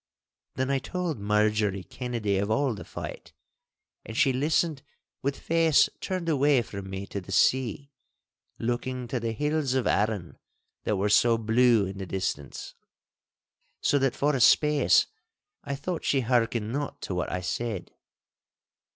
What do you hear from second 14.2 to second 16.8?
a space I thought she hearkened